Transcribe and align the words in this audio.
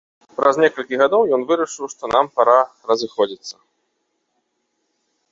Праз 0.37 0.55
некалькі 0.63 0.95
гадоў 1.01 1.23
ён 1.35 1.41
вырашыў, 1.51 1.85
што 1.93 2.03
нам 2.15 2.25
пара 2.39 2.55
разыходзіцца. 2.93 3.61